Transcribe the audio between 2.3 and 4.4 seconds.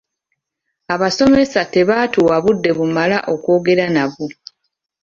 budde bumala okwogera nabo.